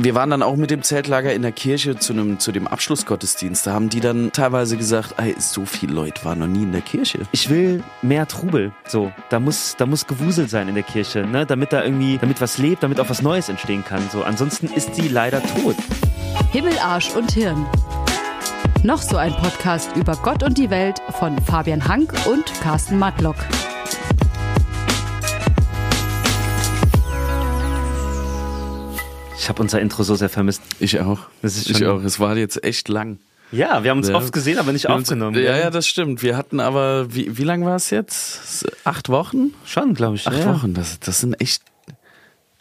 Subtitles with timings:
[0.00, 3.66] wir waren dann auch mit dem Zeltlager in der Kirche zu, einem, zu dem Abschlussgottesdienst.
[3.66, 6.82] Da haben die dann teilweise gesagt, ey, so viele Leute waren noch nie in der
[6.82, 7.20] Kirche.
[7.32, 8.72] Ich will mehr Trubel.
[8.86, 11.46] So, da muss, da muss Gewusel sein in der Kirche, ne?
[11.46, 14.02] damit da irgendwie, damit was lebt, damit auch was Neues entstehen kann.
[14.12, 15.74] So, ansonsten ist sie leider tot.
[16.52, 17.66] Himmel, Arsch und Hirn.
[18.84, 23.36] Noch so ein Podcast über Gott und die Welt von Fabian Hank und Carsten Matlock.
[29.48, 30.60] Ich habe unser Intro so sehr vermisst.
[30.78, 31.20] Ich auch.
[31.40, 32.02] Das ist ich auch.
[32.04, 33.18] Es war jetzt echt lang.
[33.50, 34.14] Ja, wir haben uns Ja.
[34.16, 35.36] oft gesehen, aber nicht Wir haben uns- aufgenommen.
[35.36, 35.60] Ja, gell?
[35.62, 36.22] ja, das stimmt.
[36.22, 38.66] Wir hatten aber, wie, wie lang war es jetzt?
[38.84, 39.54] Acht Wochen?
[39.64, 40.26] Schon, glaube ich.
[40.28, 40.52] Acht ja.
[40.54, 41.62] Wochen, das, das sind echt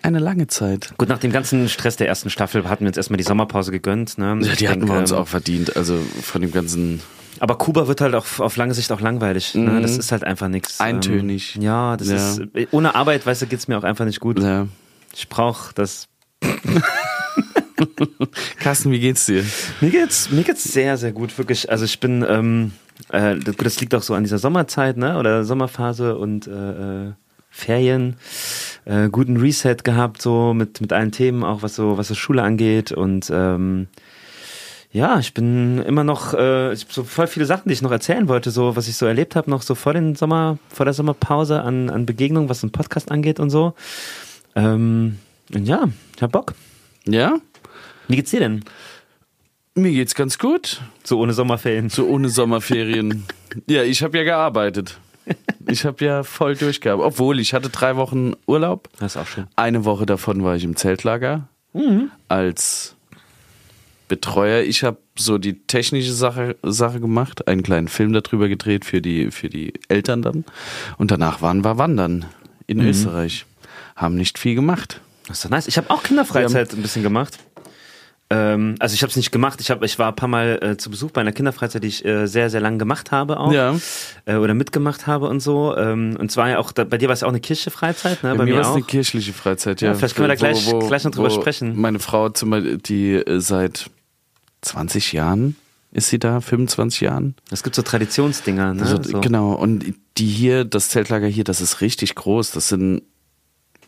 [0.02, 0.94] eine lange Zeit.
[0.98, 4.18] Gut, nach dem ganzen Stress der ersten Staffel hatten wir uns erstmal die Sommerpause gegönnt.
[4.18, 4.38] Ne?
[4.44, 5.76] Ja, Ich die hatten denk, wir uns ähm, auch verdient.
[5.76, 7.02] Also von dem ganzen.
[7.42, 9.56] Aber Kuba wird halt auch auf lange Sicht auch langweilig.
[9.56, 9.72] Ne?
[9.72, 9.82] Mhm.
[9.82, 10.80] Das ist halt einfach nichts.
[10.80, 11.58] Eintönig.
[11.58, 12.16] Ähm, ja, das Ja.
[12.16, 12.42] ist.
[12.72, 14.40] Ohne Arbeit, weißt du, geht's mir auch einfach nicht gut.
[14.40, 14.68] Ja.
[15.14, 16.08] Ich brauche das.
[18.60, 19.44] Carsten, wie geht's dir?
[19.82, 21.70] Mir geht's, mir geht's sehr, sehr gut, wirklich.
[21.70, 22.72] Also ich bin, ähm,
[23.10, 25.18] äh, das, das liegt auch so an dieser Sommerzeit, ne?
[25.18, 27.14] Oder Sommerphase und äh, äh,
[27.50, 28.18] Ferien.
[28.86, 32.44] Äh, guten Reset gehabt, so mit, mit allen Themen, auch was so, was so Schule
[32.44, 32.92] angeht.
[32.92, 33.88] Und ähm,
[34.92, 37.92] ja, ich bin immer noch, äh, ich hab so voll viele Sachen, die ich noch
[37.92, 40.94] erzählen wollte, so was ich so erlebt habe, noch so vor den Sommer, vor der
[40.94, 43.74] Sommerpause an, an Begegnungen, was ein Podcast angeht und so.
[44.56, 45.20] Ähm,
[45.52, 46.54] ja, ich hab Bock.
[47.06, 47.40] Ja?
[48.08, 48.64] Wie geht's dir denn?
[49.76, 50.82] Mir geht's ganz gut.
[51.04, 51.90] So ohne Sommerferien.
[51.90, 53.26] So ohne Sommerferien.
[53.68, 54.98] ja, ich habe ja gearbeitet.
[55.68, 57.14] Ich habe ja voll durchgearbeitet.
[57.14, 58.90] Obwohl, ich hatte drei Wochen Urlaub.
[59.00, 59.48] Das ist auch schön.
[59.56, 61.48] Eine Woche davon war ich im Zeltlager
[62.28, 62.96] als
[64.08, 64.64] Betreuer.
[64.64, 69.32] Ich habe so die technische Sache, Sache gemacht, einen kleinen Film darüber gedreht für die,
[69.32, 70.46] für die Eltern dann.
[70.98, 72.26] Und danach waren wir wandern
[72.66, 73.46] in Österreich.
[73.96, 75.02] Haben nicht viel gemacht.
[75.28, 75.68] Das ist doch nice.
[75.68, 77.38] Ich habe auch Kinderfreizeit ein bisschen gemacht.
[78.30, 79.62] Ähm, also ich habe es nicht gemacht.
[79.62, 82.04] Ich, hab, ich war ein paar Mal äh, zu Besuch bei einer Kinderfreizeit, die ich
[82.04, 83.54] äh, sehr, sehr lang gemacht habe auch.
[83.54, 83.78] Ja.
[84.26, 85.76] Äh, oder mitgemacht habe und so.
[85.78, 88.32] Ähm, und zwar ja auch, da, bei dir war es ja auch eine Kirche-Freizeit, ne?
[88.32, 89.90] Bei, bei mir mir war es eine kirchliche Freizeit, ja.
[89.90, 91.80] Ja, vielleicht können wir da gleich- gleich noch drüber wo sprechen.
[91.80, 93.90] Meine Frau, zum Beispiel, die äh, seit
[94.62, 95.56] 20 Jahren
[95.94, 97.36] ist sie da, 25 Jahren.
[97.50, 98.82] Es gibt so Traditionsdinger, ne?
[98.82, 99.22] Also, so.
[99.22, 102.52] Genau, und die hier, das Zeltlager hier, das ist richtig groß.
[102.52, 103.04] Das sind,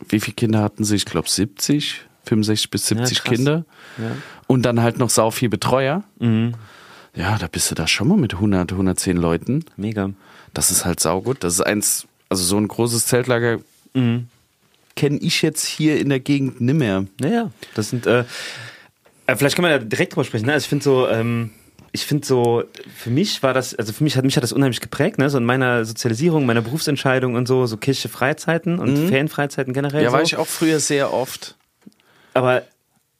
[0.08, 0.96] wie viele Kinder hatten sie?
[0.96, 3.34] Ich glaube 70, 65 bis 70 krass.
[3.36, 3.64] Kinder.
[3.98, 4.16] Ja.
[4.46, 6.02] Und dann halt noch sau viel Betreuer.
[6.18, 6.54] Mhm.
[7.14, 9.64] Ja, da bist du da schon mal mit 100, 110 Leuten.
[9.76, 10.10] Mega.
[10.54, 11.42] Das ist halt saugut.
[11.44, 13.58] Das ist eins, also so ein großes Zeltlager
[13.94, 14.28] Mhm.
[14.94, 17.06] kenne ich jetzt hier in der Gegend nimmer.
[17.18, 18.24] Naja, das sind, äh,
[19.26, 20.46] äh, vielleicht kann man da direkt drüber sprechen.
[20.46, 20.52] Ne?
[20.52, 21.50] Also ich finde so, ähm,
[21.92, 22.64] ich finde so,
[22.96, 25.28] für mich war das, also für mich hat mich hat das unheimlich geprägt, ne?
[25.28, 30.00] So in meiner Sozialisierung, meiner Berufsentscheidung und so, so kirchliche Freizeiten und Ferienfreizeiten generell.
[30.00, 30.04] Mhm.
[30.04, 30.16] Ja, so.
[30.16, 31.56] war ich auch früher sehr oft.
[32.34, 32.62] Aber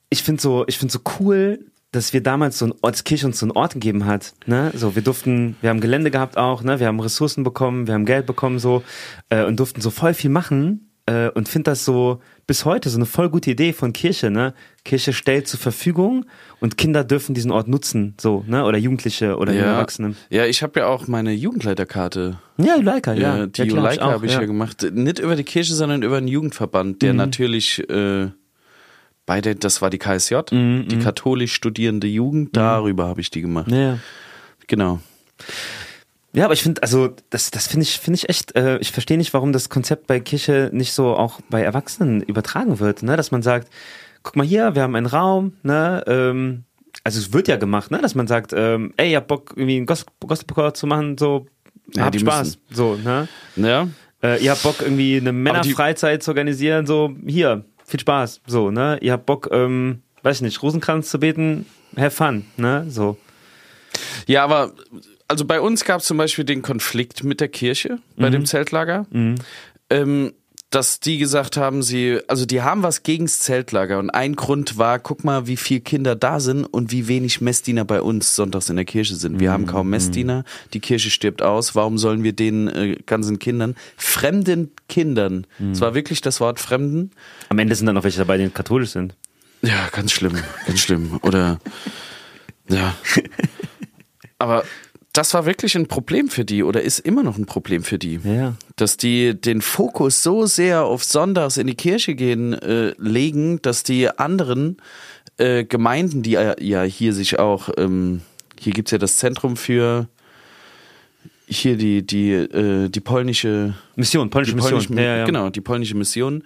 [0.08, 3.26] ich finde so, ich finde so cool, dass wir damals so ein Ort, dass Kirche
[3.26, 4.34] uns so einen Ort gegeben hat.
[4.46, 4.70] Ne?
[4.74, 6.78] So, wir durften, wir haben Gelände gehabt auch, ne?
[6.78, 8.84] wir haben Ressourcen bekommen, wir haben Geld bekommen so
[9.30, 12.96] äh, und durften so voll viel machen äh, und finde das so bis heute so
[12.98, 14.30] eine voll gute Idee von Kirche.
[14.30, 14.54] Ne?
[14.84, 16.26] Kirche stellt zur Verfügung
[16.60, 18.64] und Kinder dürfen diesen Ort nutzen, so, ne?
[18.64, 20.14] Oder Jugendliche oder Ja, Erwachsene.
[20.30, 22.38] ja ich habe ja auch meine Jugendleiterkarte.
[22.58, 23.38] Ja, Juleika, ja.
[23.38, 24.44] Ja, die ja, Juleika habe ich ja.
[24.44, 24.86] gemacht.
[24.92, 26.98] Nicht über die Kirche, sondern über einen Jugendverband, Mhm.
[26.98, 28.28] der natürlich äh,
[29.26, 33.70] beide, das war die KSJ, Mhm, die katholisch studierende Jugend, darüber habe ich die gemacht.
[33.70, 33.98] Ja, ja.
[34.66, 35.00] Genau.
[36.32, 38.54] Ja, aber ich finde, also das, das finde ich, finde ich echt.
[38.56, 42.78] Äh, ich verstehe nicht, warum das Konzept bei Kirche nicht so auch bei Erwachsenen übertragen
[42.78, 43.16] wird, ne?
[43.16, 43.68] Dass man sagt,
[44.22, 46.04] guck mal hier, wir haben einen Raum, ne?
[46.06, 46.64] Ähm,
[47.02, 47.98] also es wird ja gemacht, ne?
[48.00, 51.46] Dass man sagt, ähm, ey, ihr habt Bock irgendwie einen Gos- Gospelchor zu machen, so
[51.94, 52.60] Ja, habt Spaß, müssen.
[52.70, 53.26] so, ne?
[53.56, 53.88] Ja,
[54.22, 58.98] Äh, ihr habt Bock irgendwie eine Männerfreizeit zu organisieren, so hier, viel Spaß, so, ne?
[59.00, 61.66] Ihr habt Bock, ähm, weiß ich nicht, Rosenkranz zu beten,
[61.96, 62.84] have fun, ne?
[62.88, 63.16] So.
[64.28, 64.72] ja aber
[65.30, 68.32] also bei uns gab es zum Beispiel den Konflikt mit der Kirche bei Mhm.
[68.32, 69.06] dem Zeltlager.
[69.90, 70.32] Ähm,
[70.72, 75.00] dass die gesagt haben, sie, also die haben was gegens Zeltlager und ein Grund war,
[75.00, 78.76] guck mal, wie viele Kinder da sind und wie wenig Messdiener bei uns sonntags in
[78.76, 79.40] der Kirche sind.
[79.40, 83.74] Wir haben kaum Messdiener, die Kirche stirbt aus, warum sollen wir den äh, ganzen Kindern,
[83.96, 87.10] fremden Kindern, es war wirklich das Wort fremden,
[87.48, 89.16] Am Ende sind dann noch welche dabei, die katholisch sind.
[89.62, 90.38] ja, ganz schlimm,
[90.68, 91.18] ganz schlimm.
[91.22, 91.58] Oder
[92.68, 92.94] ja.
[94.38, 94.62] Aber
[95.12, 98.20] das war wirklich ein Problem für die oder ist immer noch ein Problem für die.
[98.22, 98.54] Ja.
[98.76, 103.82] Dass die den Fokus so sehr auf Sonntags in die Kirche gehen äh, legen, dass
[103.82, 104.76] die anderen
[105.38, 108.22] äh, Gemeinden, die ja, ja hier sich auch, ähm,
[108.58, 110.06] hier gibt's ja das Zentrum für
[111.50, 114.72] hier die, die, äh, die polnische Mission, polnische Mission.
[114.86, 115.24] polnische, ja, ja.
[115.24, 116.44] Genau, die polnische Mission,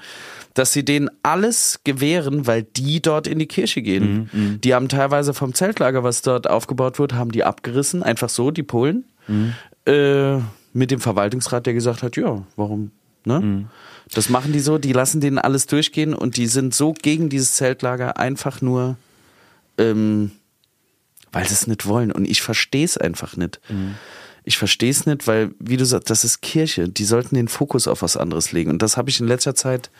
[0.54, 4.30] dass sie denen alles gewähren, weil die dort in die Kirche gehen.
[4.32, 8.50] Mhm, Die haben teilweise vom Zeltlager, was dort aufgebaut wird, haben die abgerissen, einfach so,
[8.50, 9.52] die Polen, Mhm.
[9.86, 10.38] äh,
[10.72, 12.90] mit dem Verwaltungsrat, der gesagt hat, ja, warum,
[13.24, 13.40] ne?
[13.40, 13.64] Mhm.
[14.12, 17.54] Das machen die so, die lassen denen alles durchgehen und die sind so gegen dieses
[17.54, 18.96] Zeltlager einfach nur,
[19.78, 20.30] ähm,
[21.32, 22.12] weil sie es nicht wollen.
[22.12, 23.60] Und ich verstehe es einfach nicht.
[24.44, 26.88] Ich verstehe es nicht, weil, wie du sagst, das ist Kirche.
[26.88, 28.70] Die sollten den Fokus auf was anderes legen.
[28.70, 29.90] Und das habe ich in letzter Zeit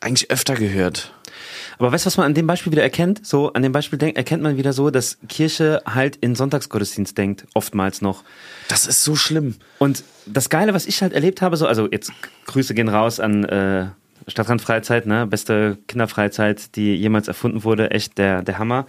[0.00, 1.12] eigentlich öfter gehört.
[1.78, 3.26] Aber weißt du, was man an dem Beispiel wieder erkennt?
[3.26, 7.46] So, an dem Beispiel denk, erkennt man wieder so, dass Kirche halt in Sonntagsgottesdienst denkt,
[7.54, 8.24] oftmals noch.
[8.68, 9.56] Das ist so schlimm.
[9.78, 12.12] Und das Geile, was ich halt erlebt habe, so, also jetzt
[12.46, 13.88] Grüße gehen raus an äh,
[14.28, 15.26] Stadtrandfreizeit, ne?
[15.26, 18.86] Beste Kinderfreizeit, die jemals erfunden wurde, echt der, der Hammer.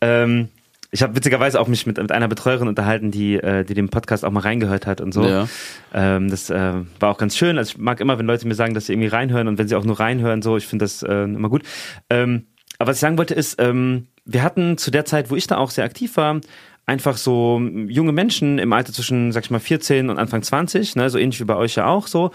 [0.00, 0.48] Ähm,
[0.90, 4.24] ich habe witzigerweise auch mich mit, mit einer Betreuerin unterhalten, die, äh, die den Podcast
[4.24, 5.24] auch mal reingehört hat und so.
[5.24, 5.48] Ja.
[5.92, 7.58] Ähm, das äh, war auch ganz schön.
[7.58, 9.76] Also ich mag immer, wenn Leute mir sagen, dass sie irgendwie reinhören und wenn sie
[9.76, 11.62] auch nur reinhören, so, ich finde das äh, immer gut.
[12.10, 12.46] Ähm,
[12.78, 15.56] aber was ich sagen wollte ist, ähm, wir hatten zu der Zeit, wo ich da
[15.56, 16.40] auch sehr aktiv war,
[16.84, 21.10] einfach so junge Menschen im Alter zwischen, sag ich mal, 14 und Anfang 20, ne,
[21.10, 22.30] so ähnlich wie bei euch ja auch so.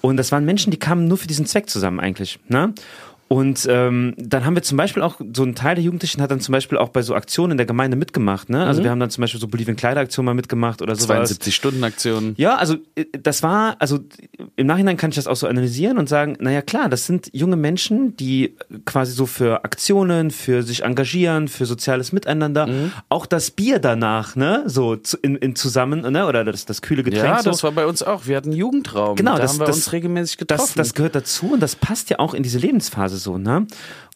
[0.00, 2.38] Und das waren Menschen, die kamen nur für diesen Zweck zusammen eigentlich.
[2.48, 2.72] Ne?
[3.28, 6.40] Und ähm, dann haben wir zum Beispiel auch, so ein Teil der Jugendlichen hat dann
[6.40, 8.50] zum Beispiel auch bei so Aktionen in der Gemeinde mitgemacht.
[8.50, 8.64] Ne?
[8.64, 11.40] Also wir haben dann zum Beispiel so Bolivien Kleideraktion mal mitgemacht oder sowas.
[11.40, 12.34] 72-Stunden-Aktion.
[12.36, 13.98] Ja, also äh, das war, also
[14.54, 17.56] im Nachhinein kann ich das auch so analysieren und sagen, naja klar, das sind junge
[17.56, 22.68] Menschen, die quasi so für Aktionen, für sich engagieren, für soziales Miteinander,
[23.08, 27.24] auch das Bier danach, ne, so in, in zusammen, ne, oder das, das kühle Getränk.
[27.24, 27.50] Ja, so.
[27.50, 28.26] das war bei uns auch.
[28.26, 29.16] Wir hatten einen Jugendraum.
[29.16, 30.72] Genau, da das- haben wir das- uns regelmäßig das, getroffen.
[30.76, 33.66] das gehört dazu und das passt ja auch in diese Lebensphase so, ne?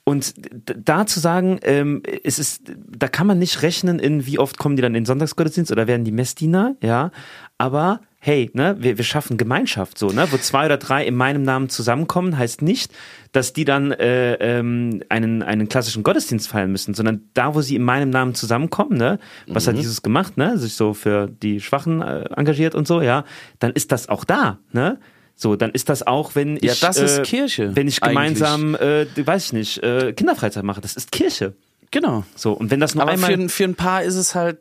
[0.04, 4.58] Und da zu sagen, ähm, es ist, da kann man nicht rechnen in, wie oft
[4.58, 7.10] kommen die dann in den Sonntagsgottesdienst oder werden die Messdiener, ja.
[7.58, 10.26] Aber hey, ne, wir, wir schaffen Gemeinschaft so, ne?
[10.30, 12.92] Wo zwei oder drei in meinem Namen zusammenkommen, heißt nicht,
[13.32, 17.76] dass die dann äh, ähm, einen, einen klassischen Gottesdienst feiern müssen, sondern da, wo sie
[17.76, 19.70] in meinem Namen zusammenkommen, ne, was Mhm.
[19.70, 20.58] hat Jesus gemacht, ne?
[20.58, 23.24] Sich so für die Schwachen äh, engagiert und so, ja,
[23.58, 24.98] dann ist das auch da, ne?
[25.42, 28.74] So, dann ist das auch, wenn ich, Ja, das äh, ist Kirche, wenn ich gemeinsam,
[28.74, 31.54] äh, weiß ich nicht, äh, Kinderfreizeit mache, das ist Kirche.
[31.90, 32.24] genau.
[32.36, 34.58] So, und wenn das nur Aber einmal, für, ein- für ein paar ist es halt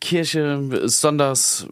[0.00, 1.66] Kirche sonntags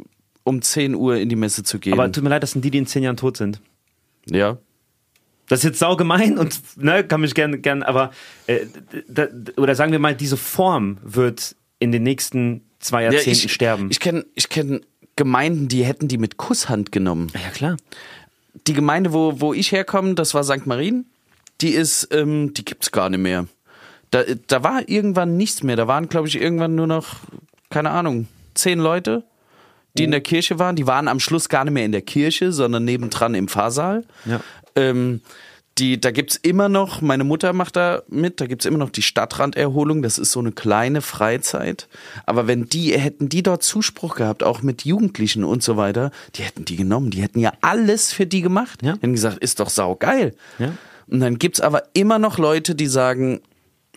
[0.45, 1.93] um 10 Uhr in die Messe zu gehen.
[1.95, 3.61] aber tut mir leid, das sind die, die in zehn Jahren tot sind.
[4.27, 4.59] ja.
[5.49, 8.13] Das ist jetzt saugemein und ne, kann mich gern, gern, aber
[8.47, 8.67] äh,
[9.09, 9.27] da,
[9.57, 13.89] oder sagen wir mal, diese Form wird in den nächsten zwei ja Jahrzehnten ich, sterben.
[13.91, 14.87] Ich kenne ich kenn
[15.21, 17.31] Gemeinden, die hätten die mit Kusshand genommen.
[17.35, 17.77] ja klar.
[18.67, 20.67] Die Gemeinde, wo, wo ich herkomme, das war St.
[20.67, 21.05] Marien,
[21.61, 23.47] die ist, ähm, die gibt's gar nicht mehr.
[24.11, 25.77] Da, da war irgendwann nichts mehr.
[25.77, 27.17] Da waren, glaube ich, irgendwann nur noch,
[27.69, 29.25] keine Ahnung, zehn Leute,
[29.99, 30.75] die in der Kirche waren.
[30.75, 34.05] Die waren am Schluss gar nicht mehr in der Kirche, sondern nebendran im Pfarrsaal.
[34.25, 34.41] Ja.
[34.75, 35.21] Ähm,
[35.81, 39.03] die, da gibt's immer noch, meine Mutter macht da mit, da gibt's immer noch die
[39.03, 41.89] Stadtranderholung, das ist so eine kleine Freizeit.
[42.27, 46.43] Aber wenn die, hätten die dort Zuspruch gehabt, auch mit Jugendlichen und so weiter, die
[46.43, 48.83] hätten die genommen, die hätten ja alles für die gemacht.
[48.83, 48.93] Ja.
[48.93, 50.35] Die hätten gesagt, ist doch saugeil.
[50.59, 50.75] Ja.
[51.07, 53.41] Und dann gibt's aber immer noch Leute, die sagen,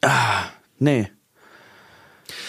[0.02, 0.46] ah,
[0.80, 1.10] nee.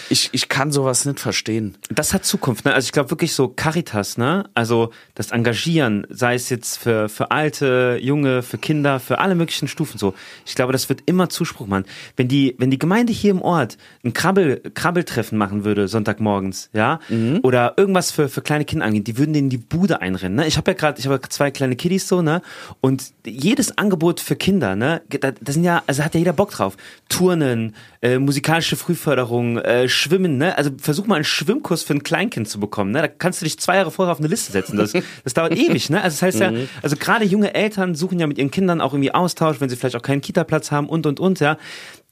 [0.09, 1.77] Ich, ich kann sowas nicht verstehen.
[1.89, 2.73] Das hat Zukunft, ne?
[2.73, 4.49] Also ich glaube wirklich so Caritas, ne?
[4.53, 9.67] Also das Engagieren, sei es jetzt für, für Alte, Junge, für Kinder, für alle möglichen
[9.67, 10.13] Stufen so.
[10.45, 11.85] Ich glaube, das wird immer Zuspruch machen.
[12.15, 16.99] Wenn die, wenn die Gemeinde hier im Ort ein Krabbel, Krabbeltreffen machen würde, Sonntagmorgens, ja?
[17.43, 20.47] Oder irgendwas für, für kleine Kinder angehen, die würden denen die Bude einrennen, ne?
[20.47, 22.41] Ich habe ja gerade, ich habe ja zwei kleine Kiddies so, ne?
[22.81, 25.01] Und jedes Angebot für Kinder, ne?
[25.09, 26.77] Da, da sind ja, also hat ja jeder Bock drauf.
[27.09, 30.57] Turnen, äh, musikalische Frühförderung, äh, Schwimmen, ne?
[30.57, 33.01] Also versuch mal einen Schwimmkurs für ein Kleinkind zu bekommen, ne?
[33.01, 34.77] Da kannst du dich zwei Jahre vorher auf eine Liste setzen.
[34.77, 36.01] Das, das dauert ewig, ne?
[36.01, 39.13] Also das heißt ja, also gerade junge Eltern suchen ja mit ihren Kindern auch irgendwie
[39.13, 41.57] Austausch, wenn sie vielleicht auch keinen Kita-Platz haben und und und, ja.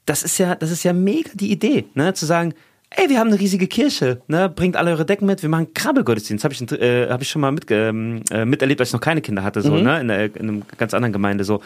[0.06, 2.14] Das ist ja, das ist ja mega die Idee, ne?
[2.14, 2.54] Zu sagen,
[2.90, 4.48] ey, wir haben eine riesige Kirche, ne?
[4.48, 6.44] Bringt alle eure Decken mit, wir machen Krabbelgottesdienst.
[6.44, 9.20] Habe ich, äh, hab ich schon mal mit, ähm, äh, miterlebt, als ich noch keine
[9.20, 10.00] Kinder hatte, so, ne?
[10.00, 11.60] In, der, in einer ganz anderen Gemeinde, so.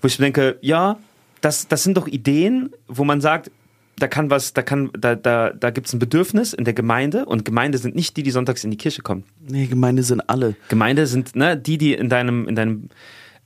[0.00, 0.98] Wo ich denke, ja,
[1.40, 3.50] das, das sind doch Ideen, wo man sagt,
[3.98, 7.44] da kann was, da kann, da, da, da gibt's ein Bedürfnis in der Gemeinde und
[7.44, 9.24] Gemeinde sind nicht die, die sonntags in die Kirche kommen.
[9.46, 10.56] Nee, Gemeinde sind alle.
[10.68, 12.88] Gemeinde sind ne, die, die in deinem, in deinem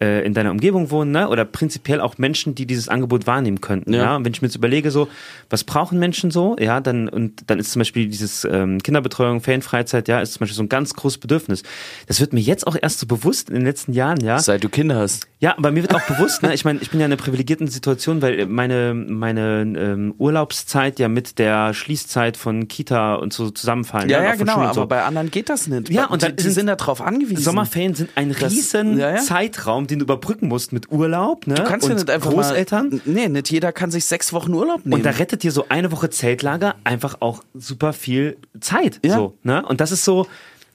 [0.00, 1.28] äh, in deiner Umgebung wohnen, ne?
[1.28, 3.93] oder prinzipiell auch Menschen, die dieses Angebot wahrnehmen könnten.
[3.93, 4.02] Ja.
[4.02, 4.17] Ja.
[4.17, 5.09] Und wenn ich mir jetzt überlege, so,
[5.50, 10.07] was brauchen Menschen so, ja, dann, und dann ist zum Beispiel dieses ähm, Kinderbetreuung, Ferienfreizeit,
[10.09, 11.62] ja, ist zum Beispiel so ein ganz großes Bedürfnis.
[12.07, 14.38] Das wird mir jetzt auch erst so bewusst in den letzten Jahren, ja.
[14.38, 15.26] Seit du Kinder hast.
[15.40, 17.67] Ja, aber mir wird auch bewusst, ne, ich meine, ich bin ja in einer privilegierten
[17.69, 24.09] Situation, weil meine, meine ähm, Urlaubszeit ja mit der Schließzeit von Kita und so zusammenfallen.
[24.09, 24.87] Ja, und ja, von genau, Schulen aber so.
[24.87, 25.90] bei anderen geht das nicht.
[25.90, 27.43] Ja, und die, die sind- sind darauf angewiesen.
[27.43, 29.17] Sommerferien sind ein Das- riesen ja, ja.
[29.17, 31.54] Zeitraum, den du überbrücken musst mit Urlaub, ne?
[31.54, 32.90] du kannst ja nicht einfach Großeltern.
[32.90, 34.95] Mal, nee, nicht jeder kann sich sechs Wochen Urlaub nehmen.
[34.95, 39.00] Und da rettet dir so eine Woche Zeltlager einfach auch super viel Zeit.
[39.04, 39.16] Ja.
[39.16, 39.64] So, ne?
[39.66, 40.26] Und das ist so,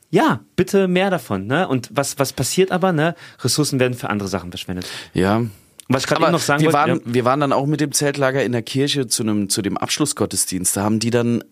[0.09, 1.47] ja, bitte mehr davon.
[1.47, 1.67] Ne?
[1.67, 2.91] Und was, was passiert aber?
[2.91, 3.15] Ne?
[3.41, 4.85] Ressourcen werden für andere Sachen verschwendet.
[5.13, 5.41] ja.
[5.89, 7.13] Was ich gerade noch sagen wir, wollte, waren, ja.
[7.13, 10.77] wir waren dann auch mit dem Zeltlager in der Kirche zu, einem, zu dem Abschlussgottesdienst.
[10.77, 11.43] Da haben die dann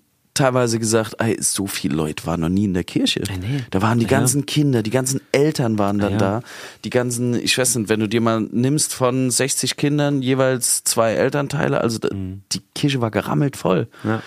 [0.42, 3.22] teilweise gesagt, ey, so viele Leute waren noch nie in der Kirche.
[3.40, 3.64] nee.
[3.72, 4.10] Da waren die Ja.
[4.12, 6.18] ganzen Kinder, die ganzen Eltern waren dann Ja.
[6.18, 6.42] da.
[6.84, 11.14] Die ganzen, ich weiß nicht, wenn du dir mal nimmst von 60 Kindern jeweils zwei
[11.14, 13.88] Elternteile, also da, die Kirche war gerammelt voll.
[14.04, 14.10] Mhm.
[14.10, 14.22] Ja.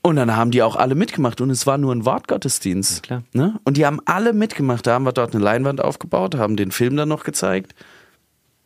[0.00, 3.08] Und dann haben die auch alle mitgemacht und es war nur ein Wortgottesdienst.
[3.08, 3.22] Ja.
[3.32, 3.58] Ne?
[3.64, 4.86] Und die haben alle mitgemacht.
[4.86, 7.74] Da haben wir dort eine Leinwand aufgebaut, haben den Film dann noch gezeigt.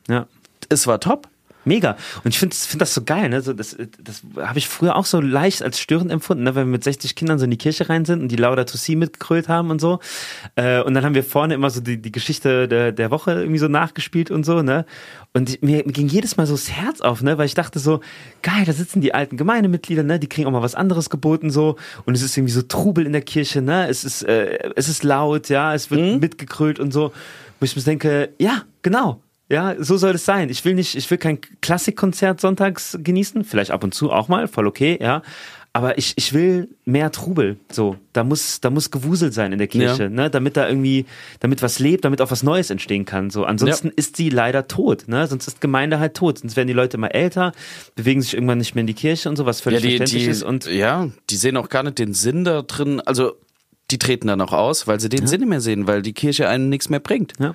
[0.09, 0.27] ja.
[0.69, 1.29] Es war top.
[1.65, 1.97] Mega.
[2.25, 3.41] Und ich finde find das so geil, ne?
[3.41, 6.55] So, das das habe ich früher auch so leicht als störend empfunden, ne?
[6.55, 8.77] wenn wir mit 60 Kindern so in die Kirche rein sind und die Lauda to
[8.77, 10.01] See mitgekrölt haben und so.
[10.57, 13.59] Äh, und dann haben wir vorne immer so die, die Geschichte der, der Woche irgendwie
[13.59, 14.85] so nachgespielt und so, ne?
[15.35, 17.39] Und ich- mir, mir ging jedes Mal so das Herz auf, ne?
[17.39, 18.01] Weil ich dachte so,
[18.43, 20.19] geil, da sitzen die alten Gemeindemitglieder, ne?
[20.19, 21.77] Die kriegen auch mal was anderes geboten so.
[22.05, 23.89] Und es ist irgendwie so Trubel in der Kirche, ne?
[23.89, 27.13] Es ist, äh, es ist laut, ja, es wird mitgekrölt und so.
[27.61, 29.21] Wo ich mir denke, ja, genau.
[29.53, 30.49] Ja, so soll es sein.
[30.49, 34.49] Ich will nicht, ich will kein Klassikkonzert sonntags genießen, vielleicht ab und zu auch mal,
[34.49, 35.23] voll okay, ja.
[35.75, 37.57] Aber ich, ich will mehr Trubel.
[37.71, 40.09] So, da muss, da muss Gewusel sein in der Kirche, Ja.
[40.11, 41.07] ne, damit da irgendwie,
[41.41, 43.31] damit was lebt, damit auch was Neues entstehen kann.
[43.31, 43.95] So, ansonsten Ja.
[43.97, 45.27] ist sie leider tot, ne?
[45.27, 46.41] Sonst ist Gemeinde halt tot.
[46.41, 47.53] Sonst werden die Leute immer älter,
[47.95, 50.31] bewegen sich irgendwann nicht mehr in die Kirche und so, was völlig die, verständlich die,
[50.31, 50.43] ist.
[50.43, 53.01] Und ja, die sehen auch gar nicht den Sinn da drin.
[53.01, 53.33] Also
[53.91, 56.49] die treten dann auch aus, weil sie den Sinn nicht mehr sehen, weil die Kirche
[56.49, 57.33] einem nichts mehr bringt.
[57.39, 57.55] Ja.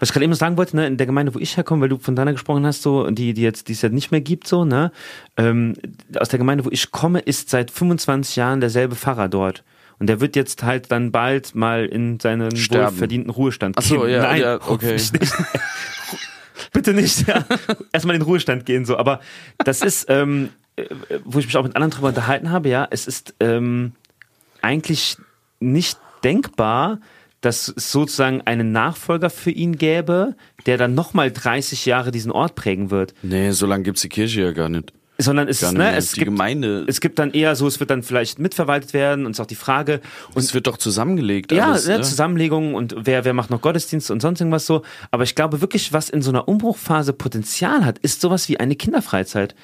[0.00, 1.88] Was ich gerade eben noch sagen wollte, ne, in der Gemeinde, wo ich herkomme, weil
[1.90, 4.48] du von deiner gesprochen hast, so, die, die jetzt, die es ja nicht mehr gibt,
[4.48, 4.90] so, ne,
[5.36, 5.74] ähm,
[6.18, 9.62] aus der Gemeinde, wo ich komme, ist seit 25 Jahren derselbe Pfarrer dort.
[9.98, 12.94] Und der wird jetzt halt dann bald mal in seinen Sterben.
[12.94, 14.10] wohlverdienten Ruhestand Ach so, gehen.
[14.12, 14.94] ja, Nein, ja, okay.
[14.94, 15.12] nicht.
[16.72, 17.44] Bitte nicht, ja.
[17.92, 18.96] Erstmal in den Ruhestand gehen, so.
[18.96, 19.20] Aber
[19.58, 20.84] das ist, ähm, äh,
[21.24, 23.92] wo ich mich auch mit anderen drüber unterhalten habe, ja, es ist ähm,
[24.62, 25.18] eigentlich
[25.58, 26.98] nicht denkbar,
[27.40, 30.34] dass es sozusagen einen Nachfolger für ihn gäbe,
[30.66, 33.14] der dann nochmal 30 Jahre diesen Ort prägen wird.
[33.22, 34.92] Nee, so lange gibt's die Kirche ja gar nicht.
[35.22, 37.90] Sondern es, ist, ne, es die gibt Gemeinde, es gibt dann eher so, es wird
[37.90, 40.00] dann vielleicht mitverwaltet werden und es ist auch die Frage.
[40.34, 41.52] Und es wird doch zusammengelegt.
[41.52, 42.00] ja, alles, ne?
[42.00, 44.82] Zusammenlegungen und wer, wer macht noch Gottesdienste und sonst irgendwas so.
[45.10, 48.76] Aber ich glaube wirklich, was in so einer Umbruchphase Potenzial hat, ist sowas wie eine
[48.76, 49.54] Kinderfreizeit.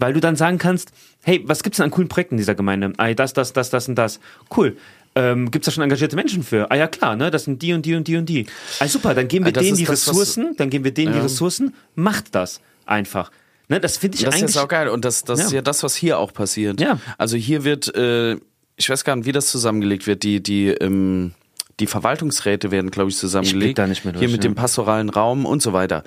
[0.00, 0.90] Weil du dann sagen kannst,
[1.22, 2.92] hey, was gibt's denn an coolen Projekten in dieser Gemeinde?
[2.96, 4.18] Ah, das, das, das, das und das.
[4.56, 4.76] Cool.
[5.16, 6.70] Ähm, gibt's da schon engagierte Menschen für?
[6.70, 7.30] Ah ja klar, ne?
[7.30, 8.46] Das sind die und die und die und die.
[8.80, 10.92] Ah super, dann geben wir Ah, das denen ist die das, Ressourcen, dann geben wir
[10.94, 13.30] denen die Ressourcen, macht das einfach.
[13.68, 13.78] Ne?
[13.80, 14.54] Das finde ich Das ist eigentlich.
[14.56, 14.88] ja saugeil.
[14.88, 15.56] Und das, das ist Ja.
[15.56, 16.80] ja das, was hier auch passiert.
[16.80, 16.98] Ja.
[17.16, 18.36] Also hier wird, äh,
[18.76, 20.22] ich weiß gar nicht, wie das zusammengelegt wird.
[20.24, 21.32] Die, die, ähm,
[21.80, 23.78] die Verwaltungsräte werden, glaube ich, zusammengelegt.
[23.78, 24.50] da nicht mehr durch, Hier mit ja.
[24.50, 26.02] dem pastoralen Raum und so weiter.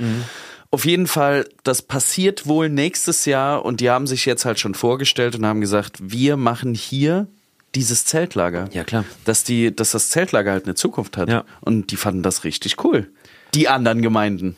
[0.69, 4.75] Auf jeden Fall, das passiert wohl nächstes Jahr und die haben sich jetzt halt schon
[4.75, 7.27] vorgestellt und haben gesagt, wir machen hier
[7.75, 8.69] dieses Zeltlager.
[8.71, 9.05] Ja, klar.
[9.25, 11.29] Dass, die, dass das Zeltlager halt eine Zukunft hat.
[11.29, 11.43] Ja.
[11.61, 13.11] Und die fanden das richtig cool.
[13.53, 14.55] Die anderen Gemeinden.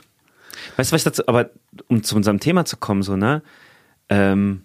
[0.78, 1.50] Weißt du, was ich dazu, aber
[1.88, 3.42] um zu unserem Thema zu kommen, so, ne?
[4.10, 4.63] Ähm,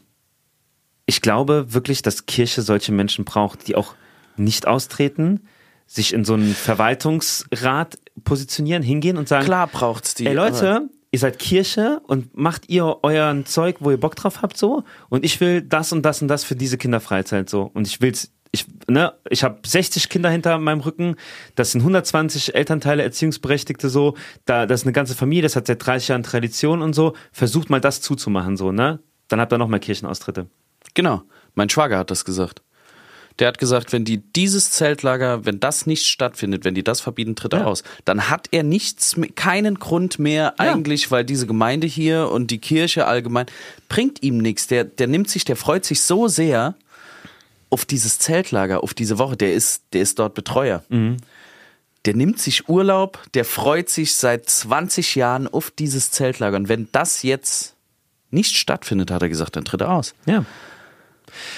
[1.07, 3.95] ich glaube wirklich, dass Kirche solche Menschen braucht, die auch
[4.37, 5.47] nicht austreten,
[5.87, 10.27] sich in so einen Verwaltungsrat positionieren, hingehen und sagen, Klar braucht's die.
[10.27, 14.57] ey Leute, ihr seid Kirche und macht ihr euren Zeug, wo ihr Bock drauf habt,
[14.57, 14.85] so.
[15.11, 17.71] Und ich will das und das und das für diese Kinderfreizeit, so.
[17.75, 21.17] Und ich will's, ich, ne, ich habe 60 Kinder hinter meinem Rücken,
[21.57, 24.15] das sind 120 Elternteile, Erziehungsberechtigte, so.
[24.47, 27.15] Da, das ist eine ganze Familie, das hat seit 30 Jahren Tradition und so.
[27.33, 29.01] Versucht mal das zuzumachen, so, ne.
[29.29, 30.47] Dann habt ihr noch mal Kirchenaustritte.
[30.95, 31.23] Genau.
[31.55, 32.63] Mein Schwager hat das gesagt.
[33.41, 37.35] Der hat gesagt, wenn die dieses Zeltlager, wenn das nicht stattfindet, wenn die das verbieten,
[37.35, 37.65] tritt er Ja.
[37.67, 37.83] aus.
[38.05, 40.65] Dann hat er nichts, mehr- keinen Grund mehr Ja.
[40.73, 43.47] eigentlich, weil diese Gemeinde hier und die Kirche allgemein
[43.89, 44.69] bringt ihm nichts.
[44.69, 46.77] Der, der nimmt sich, der freut sich so sehr
[47.75, 49.37] auf dieses Zeltlager, auf diese Woche.
[49.37, 50.85] Der ist, der ist dort Betreuer.
[52.05, 56.57] Der nimmt sich Urlaub, der freut sich seit 20 Jahren auf dieses Zeltlager.
[56.57, 57.75] Und wenn das jetzt
[58.31, 60.15] nicht stattfindet, hat er gesagt, dann tritt er aus.
[60.25, 60.45] Ja.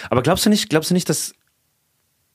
[0.08, 1.34] Aber glaubst du nicht, glaubst du nicht, dass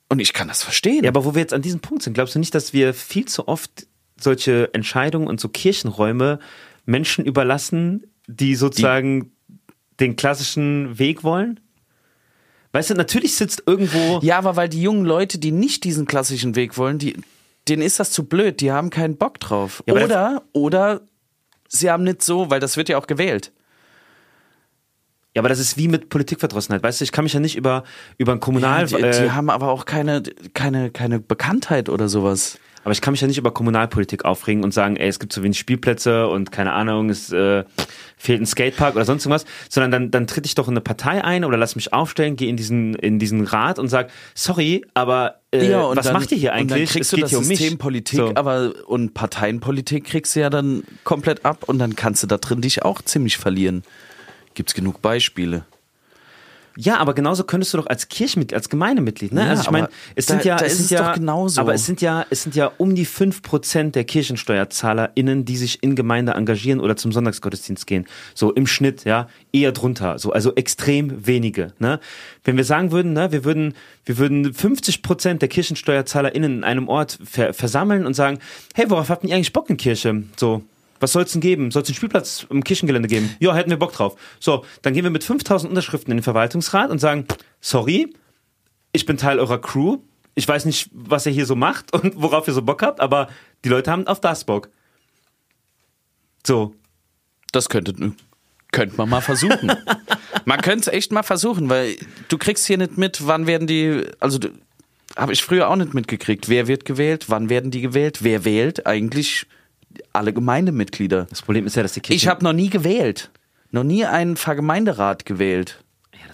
[0.08, 1.02] Und ich kann das verstehen.
[1.02, 3.24] Ja, aber wo wir jetzt an diesem Punkt sind, glaubst du nicht, dass wir viel
[3.24, 6.38] zu oft solche Entscheidungen und so Kirchenräume
[6.84, 9.32] Menschen überlassen, die sozusagen
[9.98, 11.58] den klassischen Weg wollen?
[12.72, 14.20] Weißt du, natürlich sitzt irgendwo.
[14.22, 17.16] Ja, aber weil die jungen Leute, die nicht diesen klassischen Weg wollen, die,
[17.68, 19.82] denen ist das zu blöd, die haben keinen Bock drauf.
[19.86, 21.02] Ja, oder, oder
[21.68, 23.52] sie haben nicht so, weil das wird ja auch gewählt.
[25.34, 26.82] Ja, aber das ist wie mit Politikverdrossenheit.
[26.82, 27.84] Weißt du, ich kann mich ja nicht über,
[28.18, 28.86] über ein Kommunal.
[28.86, 32.58] die, äh, die haben aber auch keine, keine, keine Bekanntheit oder sowas.
[32.84, 35.42] Aber ich kann mich ja nicht über Kommunalpolitik aufregen und sagen, ey, es gibt zu
[35.44, 37.62] wenig Spielplätze und keine Ahnung, es äh,
[38.16, 41.22] fehlt ein Skatepark oder sonst irgendwas, sondern dann, dann tritt ich doch in eine Partei
[41.22, 45.36] ein oder lass mich aufstellen, gehe in diesen, in diesen Rat und sag, sorry, aber
[45.52, 46.90] äh, und was dann- macht ihr hier Und dann eigentlich?
[46.90, 47.58] kriegst es du geht das um mich.
[47.58, 48.32] System Politik, So.
[48.34, 52.62] aber und Parteienpolitik kriegst du ja dann komplett ab und dann kannst du da drin
[52.62, 53.84] dich auch ziemlich verlieren.
[54.54, 55.64] Gibt's genug Beispiele.
[56.76, 59.42] Ja, aber genauso könntest du doch als Kirchenmitglied, als Gemeindemitglied, ne?
[59.42, 61.60] Ja, also ich meine, es da- sind ja, da es ist sind ja, doch genauso.
[61.60, 65.94] aber es sind ja, es sind ja um die 5% der KirchensteuerzahlerInnen, die sich in
[65.96, 68.06] Gemeinde engagieren oder zum Sonntagsgottesdienst gehen.
[68.34, 70.18] So im Schnitt, ja, eher drunter.
[70.18, 72.00] So, also extrem wenige, ne?
[72.44, 73.74] Wenn wir sagen würden, ne, wir würden,
[74.04, 78.38] wir würden 50% der KirchensteuerzahlerInnen in einem Ort ver versammeln und sagen,
[78.74, 80.22] hey, worauf habt ihr eigentlich Bock in Kirche?
[80.36, 80.62] So,
[81.02, 81.72] was soll's denn geben?
[81.72, 83.34] Soll's einen Spielplatz im Kirchengelände geben?
[83.40, 84.16] Ja, hätten wir Bock drauf.
[84.38, 87.26] So, dann gehen wir mit 5000 Unterschriften in den Verwaltungsrat und sagen,
[87.60, 88.14] sorry,
[88.92, 89.98] ich bin Teil eurer Crew.
[90.34, 93.28] Ich weiß nicht, was ihr hier so macht und worauf ihr so Bock habt, aber
[93.64, 94.70] die Leute haben auf das Bock.
[96.46, 96.74] So.
[97.50, 97.94] Das könnte,
[98.70, 99.72] könnte man mal versuchen.
[100.46, 101.96] man könnte es echt mal versuchen, weil
[102.28, 104.38] du kriegst hier nicht mit, wann werden die, also
[105.16, 108.86] habe ich früher auch nicht mitgekriegt, wer wird gewählt, wann werden die gewählt, wer wählt
[108.86, 109.46] eigentlich
[110.12, 111.26] alle Gemeindemitglieder.
[111.30, 112.16] Das Problem ist ja, dass die Kirche.
[112.16, 113.30] Ich habe noch nie gewählt,
[113.70, 115.82] noch nie einen Vergemeinderat gewählt.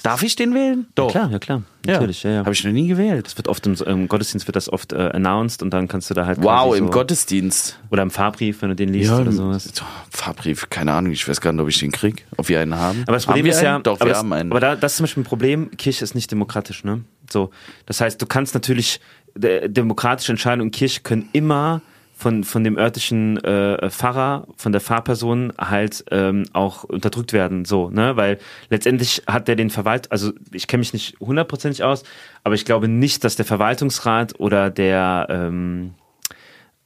[0.03, 0.87] Darf ich den wählen?
[0.95, 1.11] Doch.
[1.11, 1.63] Klar, ja klar.
[1.87, 2.39] Natürlich, ja, ja.
[2.41, 3.27] Habe ich noch nie gewählt.
[3.27, 6.15] Das wird oft im, im Gottesdienst wird das oft äh, announced und dann kannst du
[6.15, 7.81] da halt Wow, im so, Gottesdienst.
[7.91, 9.73] oder im Fahrbrief, wenn du den liest oder sowas.
[10.11, 13.03] Fahrbrief, keine Ahnung, ich weiß gar nicht, ob ich den krieg, ob wir einen haben.
[13.03, 13.79] Aber das Problem ist ja?
[13.81, 14.53] Doch, aber, wir das, haben einen.
[14.53, 17.03] aber da, das ist zum Beispiel ein Problem, Kirche ist nicht demokratisch, ne?
[17.31, 17.51] So.
[17.87, 19.01] Das heißt, du kannst natürlich,
[19.35, 21.83] de, demokratische Entscheidungen in Kirche können immer
[22.19, 27.91] von, von dem örtlichen äh, Pfarrer, von der Pfarrperson halt ähm, auch unterdrückt werden, so,
[27.91, 28.17] ne?
[28.17, 28.39] Weil
[28.71, 32.03] letztendlich hat der den Verwalt, also ich kenne mich nicht hundertprozentig aus,
[32.43, 35.95] aber ich glaube nicht, dass der Verwaltungsrat oder der ähm,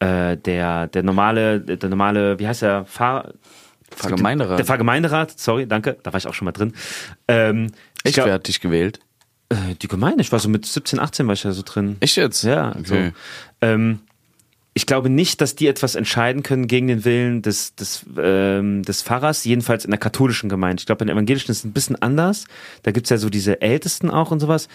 [0.01, 3.33] äh, der der normale der normale wie heißt der Pfarr
[3.95, 4.59] Vergemeinderat.
[4.59, 6.73] der Pfarrgemeinderat, sorry, danke, da war ich auch schon mal drin.
[7.29, 7.69] Ähm,
[8.03, 9.01] ich Echt, glaub, wer hat dich gewählt?
[9.51, 11.97] äh, die Gemeinde, ich war so mit 17, 18 war ich ja so drin.
[12.01, 12.43] Echt jetzt?
[12.43, 13.13] Ja, Okay.
[13.63, 13.67] so.
[13.67, 14.01] Ähm,
[14.75, 19.03] ich glaube nicht, dass die etwas entscheiden können gegen den Willen des, des, ähm, des
[19.03, 20.81] Pfarrers, jedenfalls in der katholischen Gemeinde.
[20.81, 22.47] Ich glaube, in der evangelischen ist es ein bisschen anders.
[22.83, 24.69] Da gibt's ja so diese Ältesten auch und sowas.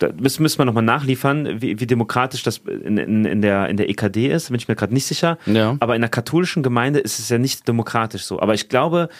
[0.00, 3.76] Da müssen, müssen wir nochmal nachliefern, wie, wie demokratisch das in, in, in, der, in
[3.76, 5.38] der EKD ist, bin ich mir gerade nicht sicher.
[5.46, 5.76] Ja.
[5.78, 8.40] Aber in der katholischen Gemeinde ist es ja nicht demokratisch so.
[8.40, 9.10] Aber ich glaube,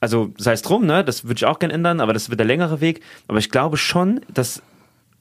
[0.00, 2.46] also sei es drum, ne, das würde ich auch gern ändern, aber das wird der
[2.46, 3.00] längere Weg.
[3.28, 4.60] Aber ich glaube schon, dass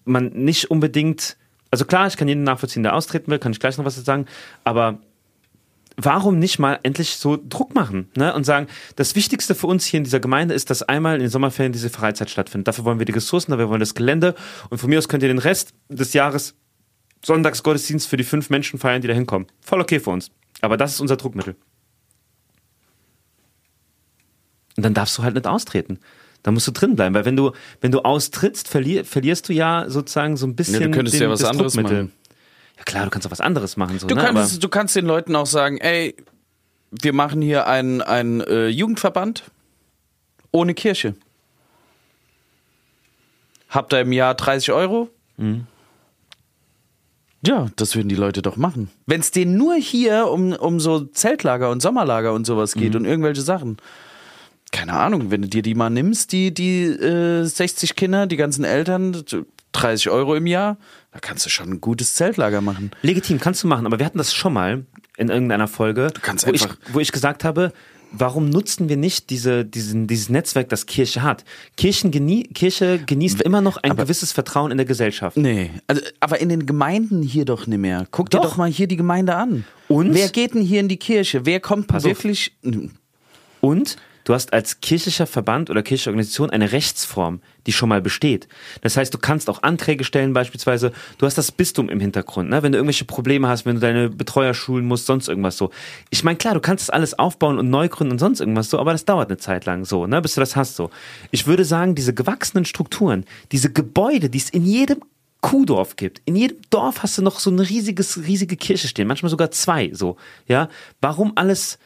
[0.04, 1.38] man nicht unbedingt,
[1.74, 4.06] also klar, ich kann jeden nachvollziehen, der austreten will, kann ich gleich noch was dazu
[4.06, 4.28] sagen,
[4.64, 5.00] aber
[5.98, 8.32] warum nicht mal endlich so Druck machen ne?
[8.36, 11.30] und sagen, das Wichtigste für uns hier in dieser Gemeinde ist, dass einmal in den
[11.32, 12.68] Sommerferien diese Freizeit stattfindet.
[12.68, 14.36] Dafür wollen wir die Ressourcen, dafür wollen wir das Gelände
[14.70, 16.54] und von mir aus könnt ihr den Rest des Jahres
[17.26, 19.48] Sonntagsgottesdienst für die fünf Menschen feiern, die da hinkommen.
[19.62, 20.30] Voll okay für uns.
[20.62, 21.56] Aber das ist unser Druckmittel.
[24.78, 25.98] Und dann darfst du halt nicht austreten.
[26.44, 27.52] Da musst du drin bleiben, weil wenn du,
[27.82, 31.30] wenn du austrittst, verlier, verlierst du ja sozusagen so ein bisschen Ja, du könntest ja
[31.30, 32.12] was anderes machen.
[32.78, 33.98] Ja klar, du kannst auch was anderes machen.
[34.00, 34.22] So, Du, ne?
[34.22, 36.16] kannst, Aber, du kannst den Leuten auch sagen, ey,
[36.92, 39.44] wir machen hier einen, einen äh, Jugendverband
[40.52, 41.16] ohne Kirche.
[43.70, 45.10] Habt ihr im Jahr 30 Euro?
[45.38, 45.66] Mhm.
[47.46, 48.90] Ja, das würden die Leute doch machen.
[49.06, 52.80] Wenn es denen nur hier um, um so Zeltlager und Sommerlager und sowas Mhm.
[52.80, 53.78] geht und irgendwelche Sachen.
[54.74, 58.64] Keine Ahnung, wenn du dir die mal nimmst, die, die äh, 60 Kinder, die ganzen
[58.64, 59.24] Eltern,
[59.72, 60.78] 30 Euro im Jahr,
[61.12, 62.90] da kannst du schon ein gutes Zeltlager machen.
[63.04, 64.84] legitim, kannst du machen, aber wir hatten das schon mal
[65.16, 66.12] in irgendeiner Folge,
[66.44, 67.72] wo, ich, wo ich gesagt habe,
[68.12, 71.46] warum nutzen wir nicht diese, diesen, dieses Netzwerk, das Kirche hat?
[71.78, 75.38] Kirchen genie, Kirche genießt immer noch ein gewisses Vertrauen in der Gesellschaft.
[75.38, 78.08] Nee, also, aber in den Gemeinden hier doch nicht mehr.
[78.10, 78.46] Guck dir Doch.
[78.46, 79.66] doch mal hier die Gemeinde an.
[79.88, 80.16] Und?
[80.16, 81.46] Wer geht denn hier in die Kirche?
[81.46, 82.10] Wer kommt Pass auf.
[82.10, 82.56] wirklich?
[83.62, 88.48] Und du hast als kirchlicher Verband oder kirchliche Organisation eine Rechtsform, die schon mal besteht.
[88.82, 90.92] Das heißt, du kannst auch Anträge stellen, beispielsweise.
[91.18, 92.64] Du hast das Bistum im Hintergrund, ne?
[92.64, 95.72] wenn du irgendwelche Probleme hast, wenn du deine Betreuer schulen musst, sonst irgendwas so.
[96.10, 98.80] Ich meine, klar, du kannst das alles aufbauen und neu gründen und sonst irgendwas so,
[98.80, 100.22] aber das dauert eine Zeit lang so, ne?
[100.22, 100.90] bis du das hast so.
[101.32, 105.02] Ich würde sagen, diese gewachsenen Strukturen, diese Gebäude, die es in jedem
[105.44, 106.22] Kuhdorf gibt.
[106.24, 109.92] In jedem Dorf hast du noch so eine riesiges, riesige Kirche stehen, manchmal sogar zwei,
[109.94, 110.16] so,
[110.48, 110.70] ja.
[111.02, 111.78] Warum alles,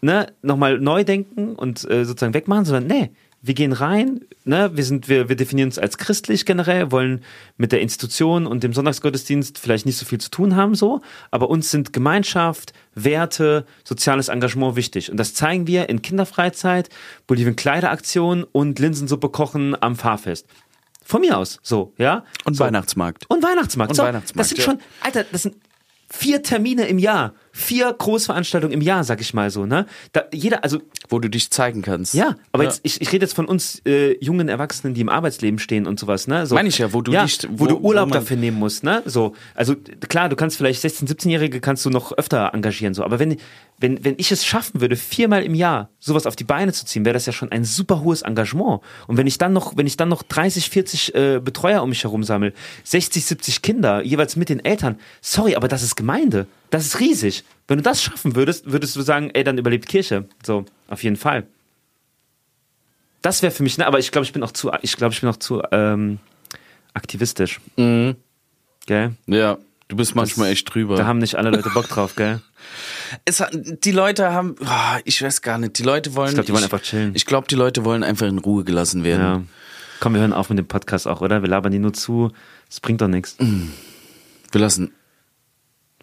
[0.00, 4.84] ne, nochmal neu denken und äh, sozusagen wegmachen, sondern, nee, wir gehen rein, ne, wir
[4.84, 7.22] sind, wir, wir definieren uns als christlich generell, wollen
[7.56, 11.48] mit der Institution und dem Sonntagsgottesdienst vielleicht nicht so viel zu tun haben, so, aber
[11.48, 15.10] uns sind Gemeinschaft, Werte, soziales Engagement wichtig.
[15.10, 16.88] Und das zeigen wir in Kinderfreizeit,
[17.26, 20.46] Bolivien Kleideraktion und Linsensuppe kochen am Fahrfest.
[21.04, 22.24] Von mir aus, so, ja.
[22.44, 22.64] Und so.
[22.64, 23.24] Weihnachtsmarkt.
[23.30, 23.92] Und Weihnachtsmarkt.
[23.92, 24.64] Und so, Weihnachtsmarkt, Das sind ja.
[24.64, 25.56] schon, Alter, das sind
[26.10, 27.34] vier Termine im Jahr.
[27.58, 29.86] Vier Großveranstaltungen im Jahr, sag ich mal so, ne?
[30.12, 32.14] Da, jeder, also Wo du dich zeigen kannst.
[32.14, 32.70] ja, aber Ja.
[32.70, 35.98] jetzt, ich, ich rede jetzt von uns äh, jungen Erwachsenen, die im Arbeitsleben stehen und
[35.98, 36.46] sowas, ne?
[36.46, 38.58] So, Meine ich ja, wo du ja, nicht- wo, wo- du Urlaub wo dafür nehmen
[38.60, 39.02] musst, ne?
[39.06, 39.74] So, also
[40.08, 43.36] klar, du kannst vielleicht 16-, 17-Jährige kannst du noch öfter engagieren, so, aber wenn,
[43.80, 47.04] wenn, wenn ich es schaffen würde, viermal im Jahr sowas auf die Beine zu ziehen,
[47.04, 48.80] wäre das ja schon ein super hohes Engagement.
[49.08, 52.04] Und wenn ich dann noch, wenn ich dann noch 30, 40 äh, Betreuer um mich
[52.04, 52.52] herum sammle,
[52.84, 56.46] 60, 70 Kinder, jeweils mit den Eltern, sorry, aber das ist Gemeinde.
[56.70, 57.44] Das ist riesig.
[57.66, 60.28] Wenn du das schaffen würdest, würdest du sagen, ey, dann überlebt Kirche.
[60.44, 61.46] So, auf jeden Fall.
[63.22, 65.20] Das wäre für mich, ne, aber ich glaube, ich bin auch zu, ich glaube, ich
[65.20, 66.18] bin auch zu ähm,
[66.94, 67.60] aktivistisch.
[67.76, 68.16] Mhm.
[68.86, 69.12] Gell?
[69.26, 70.96] Ja, du bist manchmal echt drüber.
[70.96, 72.40] Da haben nicht alle Leute Bock drauf, gell?
[73.24, 76.28] es, die Leute haben, oh, ich weiß gar nicht, die Leute wollen.
[76.28, 77.12] Ich glaub, die wollen einfach chillen.
[77.14, 79.22] Ich glaube, die Leute wollen einfach in Ruhe gelassen werden.
[79.22, 79.42] Ja.
[80.00, 81.42] Komm, wir hören auf mit dem Podcast auch, oder?
[81.42, 82.30] Wir labern die nur zu.
[82.68, 83.36] Das bringt doch nichts.
[83.38, 84.92] Wir lassen,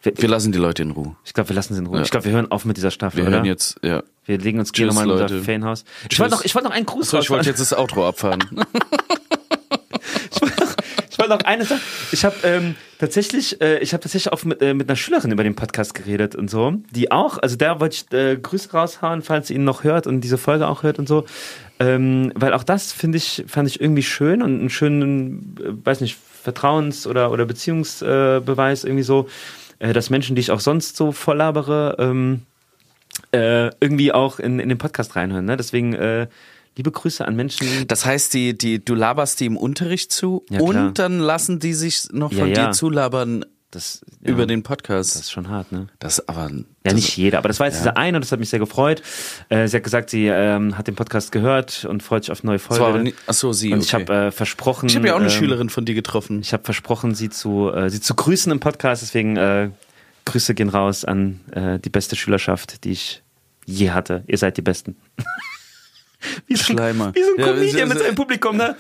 [0.06, 1.16] Wir, wir lassen die Leute in Ruhe.
[1.26, 1.98] ich glaube, wir lassen sie in Ruhe.
[1.98, 2.04] Ja.
[2.04, 3.38] Ich glaube, wir hören auf mit dieser Staffel, Wir oder?
[3.38, 4.04] hören jetzt, ja.
[4.26, 5.42] wir legen uns Tschüss, nochmal in unser.
[5.42, 5.84] Fanhaus.
[6.10, 8.44] Ich wollte noch, ich wollte noch einen Gruß So, ich wollte jetzt das Outro abfahren.
[11.16, 11.80] Ich wollte noch eine Sache.
[12.12, 15.46] Ich habe ähm, tatsächlich, äh, ich habe tatsächlich auch mit, äh, mit einer Schülerin über
[15.46, 19.48] den Podcast geredet und so, die auch, also da wollte ich äh, Grüße raushauen, falls
[19.48, 21.24] sie ihn noch hört und diese Folge auch hört und so,
[21.80, 26.02] ähm, weil auch das finde ich, fand ich irgendwie schön und einen schönen, äh, weiß
[26.02, 29.30] nicht, Vertrauens- oder oder Beziehungsbeweis Beweis irgendwie so,
[29.86, 32.42] äh, dass Menschen, die ich auch sonst so voll labere, ähm,
[33.32, 35.46] äh, irgendwie auch in, in den Podcast reinhören.
[35.46, 35.58] Ne?
[35.58, 36.28] Deswegen äh,
[36.76, 37.88] liebe Grüße an Menschen.
[37.88, 41.74] Das heißt, die, die, du laberst die im Unterricht zu Ja, und dann lassen die
[41.74, 42.68] sich noch Ja, von ja.
[42.68, 45.16] dir zulabern Das, ja, über den Podcast.
[45.16, 45.88] Das ist schon hart, ne?
[46.00, 46.50] Das aber.
[46.50, 48.60] Ja, das nicht jeder, aber das war jetzt dieser eine und das hat mich sehr
[48.60, 49.02] gefreut.
[49.50, 52.58] Äh, sie hat gesagt, sie ähm, hat den Podcast gehört und freut sich auf neue
[52.58, 52.94] Das war Folge.
[52.94, 53.74] aber nicht, achso, sie.
[53.74, 54.04] und ich okay.
[54.08, 54.88] habe äh, versprochen.
[54.88, 56.40] ich habe ja auch eine ähm, Schülerin von dir getroffen.
[56.42, 59.70] Ich habe versprochen, sie zu, äh, sie zu grüßen im Podcast, deswegen äh,
[60.26, 63.22] Grüße gehen raus an äh, die beste Schülerschaft, die ich
[63.66, 64.24] je hatte.
[64.28, 64.96] Ihr seid die Besten.
[66.48, 67.14] wie so ein, Schleimer.
[67.14, 68.76] wie so ein Ja, Comedian so- mit seinem Publikum, ne?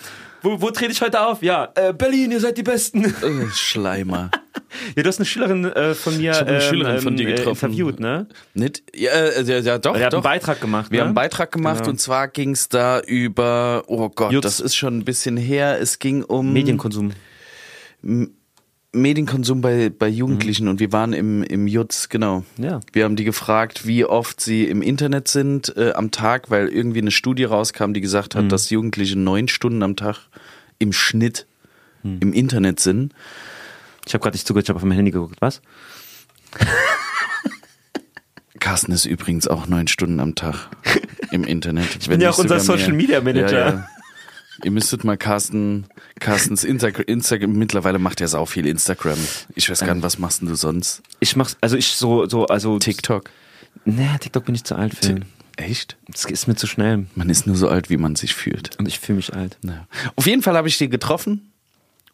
[0.46, 1.42] Wo, wo trete ich heute auf?
[1.42, 3.04] Ja, äh, Berlin, ihr seid die Besten.
[3.06, 4.30] Äh, Schleimer.
[4.96, 7.30] Ja, du hast eine Schülerin äh, von mir Ich hab eine ähm, Schülerin von dir
[7.30, 7.66] äh, getroffen.
[7.68, 8.28] interviewt, ne?
[8.56, 8.84] Nicht?
[8.94, 9.98] Ja, äh, ja, ja doch.
[9.98, 10.18] Hat doch.
[10.18, 11.02] einen Beitrag gemacht, Wir ne?
[11.02, 11.92] haben einen Beitrag gemacht Genau.
[11.92, 14.44] und zwar ging es da über, oh Gott, Jutz.
[14.44, 15.80] das ist schon ein bisschen her.
[15.80, 17.12] Es ging um Medienkonsum.
[19.02, 22.44] Medienkonsum bei, bei Jugendlichen und wir waren im, im Jutz, genau.
[22.58, 22.80] Ja.
[22.94, 27.00] Wir haben die gefragt, wie oft sie im Internet sind äh, am Tag, weil irgendwie
[27.00, 30.28] eine Studie rauskam, die gesagt hat, dass Jugendliche neun Stunden am Tag
[30.80, 31.46] im Schnitt
[32.06, 33.14] im Internet sind.
[34.06, 35.38] Ich habe gerade nicht zugehört, ich habe auf mein Handy geguckt.
[35.40, 35.62] Was?
[38.60, 40.70] Carsten ist übrigens auch neun Stunden am Tag
[41.32, 41.98] im Internet.
[42.00, 43.52] Ich bin ja auch unser Social Media Manager.
[43.52, 43.88] Ja, ja.
[44.64, 45.86] Ihr müsstet mal Carsten,
[46.20, 49.18] Carstens Instagram, Instagram, mittlerweile macht er sau viel Instagram.
[49.56, 51.02] Ich weiß gar nicht, was machst denn du sonst?
[51.20, 52.80] Ich mach's, also ich so, so, also.
[52.80, 53.30] TikTok.
[53.84, 55.20] Nee, TikTok bin ich zu alt für.
[55.58, 55.98] Echt?
[56.14, 57.06] Es ist mir zu schnell.
[57.16, 58.78] Man ist nur so alt, wie man sich fühlt.
[58.78, 59.58] Und ich fühle mich alt.
[59.62, 59.88] Ja.
[60.16, 61.52] Auf jeden Fall habe ich die getroffen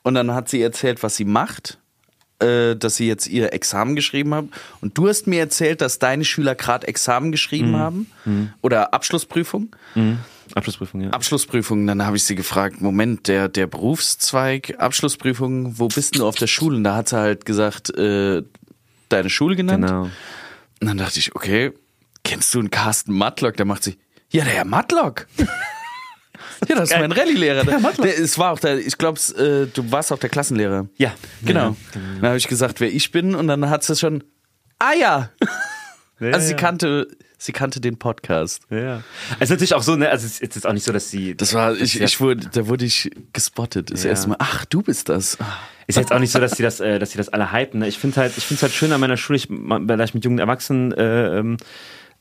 [0.03, 1.79] und dann hat sie erzählt, was sie macht,
[2.39, 4.51] äh, dass sie jetzt ihr Examen geschrieben haben.
[4.81, 8.07] Und du hast mir erzählt, dass deine Schüler gerade Examen geschrieben haben
[8.61, 9.75] oder Abschlussprüfung.
[10.55, 11.09] Abschlussprüfung, ja.
[11.11, 16.35] Abschlussprüfung, dann habe ich sie gefragt, Moment, der, der Berufszweig, Abschlussprüfung, wo bist du auf
[16.35, 16.77] der Schule?
[16.77, 18.43] Und da hat sie halt gesagt, äh,
[19.09, 19.85] deine Schule genannt.
[19.85, 20.03] genau.
[20.03, 21.71] Und dann dachte ich, okay,
[22.23, 23.57] kennst du einen Carsten Matlock?
[23.57, 23.97] Da macht sie,
[24.31, 25.27] ja, der Herr Matlock.
[26.67, 27.65] ja, das ist mein Rallye-Lehrer.
[28.03, 30.87] Es war auch der, ich glaube, äh, du warst auch der Klassenlehrer.
[30.97, 31.69] Ja, Genau.
[31.69, 31.75] Ja,
[32.19, 34.23] Dann habe ich gesagt, wer ich bin und dann hat sie schon,
[34.79, 35.29] ah ja.
[36.19, 36.31] ja.
[36.31, 37.07] Also sie kannte,
[37.41, 38.61] sie kannte den Podcast.
[38.69, 39.01] Ja.
[39.39, 41.35] Es ist natürlich auch so, ne, also es ist jetzt auch nicht so, dass sie.
[41.35, 43.91] Das war, ich, ich wurde, da wurde ich gespottet.
[43.91, 44.11] Das Ja.
[44.11, 45.37] erste Mal, ach, du bist das.
[45.87, 47.79] Ist jetzt auch nicht so, dass sie das, äh, dass sie das alle hypen.
[47.79, 47.87] Ne?
[47.87, 50.23] Ich finde halt, ich finde es halt schön an meiner Schule, ich, weil ich mit
[50.23, 51.57] jungen Erwachsenen äh, ähm,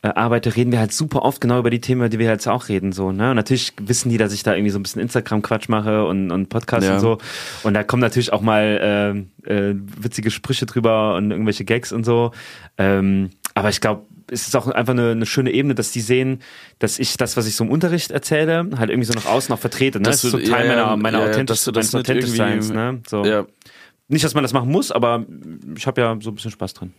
[0.02, 2.48] äh, arbeite, reden wir halt super oft genau über die Themen, über die wir jetzt
[2.48, 2.92] auch reden.
[2.92, 3.28] So, ne?
[3.30, 6.48] Und natürlich wissen die, dass ich da irgendwie so ein bisschen Instagram-Quatsch mache und, und
[6.48, 6.94] Podcast Ja.
[6.94, 7.18] und so.
[7.62, 12.04] Und da kommen natürlich auch mal äh, äh, witzige Sprüche drüber und irgendwelche Gags und
[12.04, 12.32] so.
[12.78, 16.40] Ähm, aber ich glaube, es ist auch einfach eine, eine schöne Ebene, dass die sehen,
[16.78, 19.58] dass ich das, was ich so im Unterricht erzähle, halt irgendwie so nach außen auch
[19.58, 19.98] vertrete.
[19.98, 20.04] Ne?
[20.04, 22.70] Dass Das ist so Teil ja, meiner, meiner ja, authentisch, meines Seins.
[22.70, 23.02] Ne?
[23.08, 23.24] So.
[23.24, 23.46] Ja.
[24.08, 25.24] Nicht, dass man das machen muss, aber
[25.76, 26.92] ich habe ja so ein bisschen Spaß dran.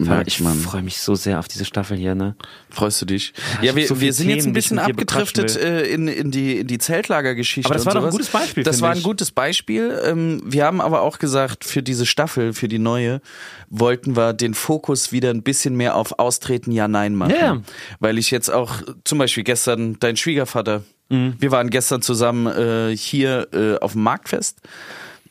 [0.00, 2.36] Merkt ich freue mich so sehr auf diese Staffel hier, ne?
[2.70, 3.32] Freust du dich?
[3.60, 6.06] ich Ja, wir, so wir sind jetzt Themen, ein die ich bisschen abgedriftet äh, in,
[6.06, 7.68] in die, in die Zeltlagergeschichte.
[7.68, 10.00] Aber das war doch ein gutes Beispiel, Das war ein gutes Beispiel.
[10.04, 13.20] Ähm, wir haben aber auch gesagt, für diese Staffel, für die neue,
[13.70, 17.32] wollten wir den Fokus wieder ein bisschen mehr auf Austreten, ja, nein machen.
[17.32, 17.62] Ja, ja.
[17.98, 21.36] Weil ich jetzt auch, zum Beispiel gestern, dein Schwiegervater, Mhm.
[21.38, 24.60] wir waren gestern zusammen äh, hier äh, auf dem Marktfest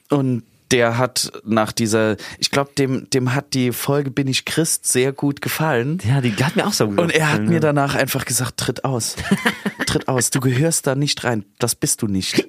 [0.10, 4.86] und der hat nach dieser, ich glaube, dem, dem hat die Folge Bin ich Christ
[4.88, 6.00] sehr gut gefallen.
[6.08, 8.58] Ja, die hat mir auch so gut Und er hat gefallen, mir danach einfach gesagt,
[8.58, 9.16] tritt aus.
[9.86, 10.30] tritt aus.
[10.30, 11.46] Du gehörst da nicht rein.
[11.60, 12.46] Das bist du nicht.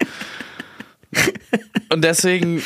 [1.91, 2.63] Und deswegen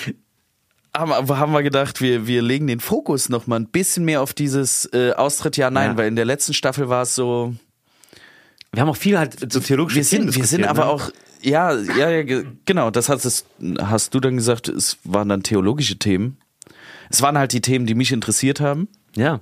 [0.96, 4.20] haben, wir- haben wir gedacht, wir, wir legen den Fokus noch mal ein bisschen mehr
[4.22, 5.96] auf dieses äh, Austritt ja nein, Ja.
[5.96, 7.54] weil in der letzten Staffel war es so,
[8.72, 10.90] Wir haben auch viel halt so theologische wir sind, Themen wir sind aber ne?
[10.90, 11.10] auch,
[11.42, 13.44] ja, ja, ja, ge- genau, das hast, es,
[13.80, 16.38] hast du dann gesagt, es waren dann theologische Themen.
[17.10, 18.88] Es waren halt die Themen, die mich interessiert haben.
[19.14, 19.40] Ja.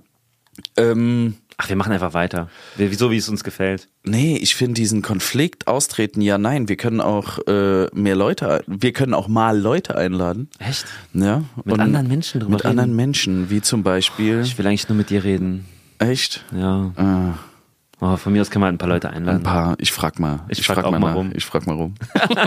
[0.77, 2.49] Ähm, Ach, wir machen einfach weiter.
[2.77, 3.87] Wir, so wie es uns gefällt.
[4.03, 6.69] Nee, ich finde diesen Konflikt austreten, ja, nein.
[6.69, 10.49] Wir können auch äh, mehr Leute, wir können auch mal Leute einladen.
[10.59, 10.87] Echt?
[11.13, 11.45] Ja.
[11.65, 12.71] Mit anderen Menschen drüber Mit reden.
[12.71, 14.41] anderen Menschen, wie zum Beispiel.
[14.41, 15.67] Ich will eigentlich nur mit dir reden.
[15.99, 16.45] Echt?
[16.57, 16.93] Ja.
[16.97, 17.35] Ah,
[18.03, 19.41] Oh, von mir aus kann man ein paar Leute einladen.
[19.41, 19.75] ein paar.
[19.79, 20.41] Ich frag mal.
[20.49, 21.15] Ich frag auch mal nach.
[21.15, 21.33] rum.
[21.35, 21.95] Ich frag mal rum.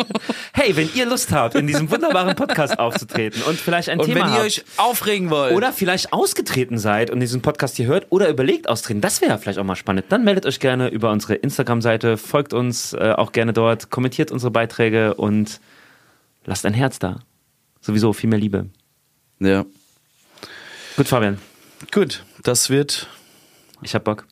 [0.53, 4.25] Hey, wenn ihr Lust habt, in diesem wunderbaren Podcast aufzutreten und vielleicht ein Und Thema
[4.27, 5.53] wenn ihr euch aufregen wollt.
[5.55, 9.59] oder vielleicht ausgetreten seid und diesen Podcast hier hört oder überlegt austreten, das wäre vielleicht
[9.59, 10.05] auch mal spannend.
[10.09, 14.51] Dann meldet euch gerne über unsere Instagram-Seite, folgt uns äh, auch gerne dort, kommentiert unsere
[14.51, 15.59] Beiträge und
[16.45, 17.19] lasst ein Herz da.
[17.81, 18.67] Sowieso viel mehr Liebe.
[19.39, 19.65] Ja.
[20.95, 21.39] Gut, Fabian,
[21.91, 22.23] Gut.
[22.43, 23.07] Das wird,
[23.81, 24.25] ich hab Bock.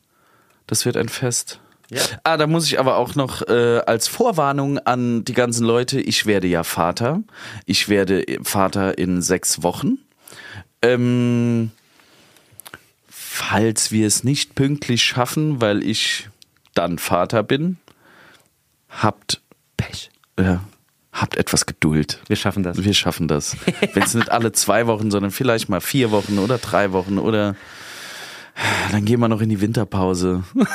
[0.72, 1.60] Das wird ein Fest.
[1.90, 2.02] Ja.
[2.24, 6.26] Ah, da muss ich aber auch noch äh, als Vorwarnung an die ganzen Leute, ich
[6.26, 7.22] werde ja Vater.
[7.66, 9.98] Ich werde Vater in sechs Wochen.
[10.82, 11.72] Ähm,
[13.10, 16.30] falls wir es nicht pünktlich schaffen, weil ich
[16.74, 17.76] dann Vater bin,
[18.88, 19.42] habt
[19.76, 20.10] Pech.
[20.40, 20.64] ja,
[21.12, 22.22] habt etwas Geduld.
[22.28, 22.82] Wir schaffen das.
[22.82, 23.58] Wir schaffen das.
[23.94, 27.58] Wenn es nicht alle zwei Wochen, sondern vielleicht mal vier Wochen oder drei Wochen oder
[28.92, 30.44] dann gehen wir noch in die Winterpause.
[30.54, 30.66] Wir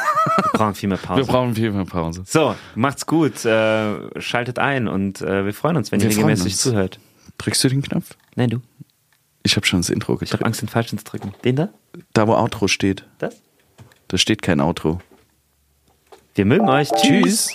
[0.52, 1.20] brauchen viel mehr Pause.
[1.22, 2.22] Wir brauchen viel mehr Pause.
[2.26, 3.44] so, macht's gut.
[3.44, 6.60] Äh, schaltet ein und äh, wir freuen uns, wenn Wir ihr regelmäßig uns.
[6.60, 6.98] zuhört.
[7.38, 8.10] Drückst du den Knopf?
[8.34, 8.60] Nein, du.
[9.42, 10.44] Ich habe schon das Intro Ich habe gedrückt.
[10.46, 11.32] Angst, den falschen zu drücken.
[11.44, 11.68] Den da?
[12.12, 13.04] Da, wo Outro steht.
[13.18, 13.40] Das?
[14.08, 15.00] Da steht kein Outro.
[16.34, 16.90] Wir mögen euch.
[16.90, 17.48] Tschüss.
[17.48, 17.54] Tschüss.